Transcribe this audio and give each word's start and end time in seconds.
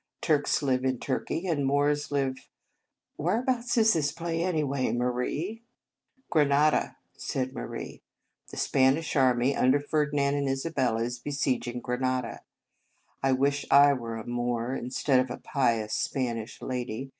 "Turks 0.21 0.63
live 0.63 0.83
in 0.83 0.97
Turkey, 0.97 1.45
and 1.45 1.63
Moors 1.63 2.11
live 2.11 2.49
Where 3.17 3.41
abouts 3.41 3.77
is 3.77 3.93
this 3.93 4.11
play, 4.11 4.41
anyway, 4.41 4.91
Marie?" 4.91 5.61
"Granada," 6.31 6.97
said 7.15 7.53
Marie. 7.53 8.01
"The 8.49 8.57
Spanish 8.57 9.15
army, 9.15 9.55
under 9.55 9.79
Ferdinand 9.79 10.33
and 10.33 10.49
Isabella, 10.49 11.03
is 11.03 11.19
besieging 11.19 11.81
Granada. 11.81 12.41
I 13.21 13.33
wish 13.33 13.63
I 13.69 13.93
were 13.93 14.15
a 14.17 14.25
Moor 14.25 14.73
instead 14.73 15.19
of 15.19 15.29
a 15.29 15.37
pious 15.37 15.93
Span 15.93 16.39
ish 16.39 16.63
lady. 16.63 17.09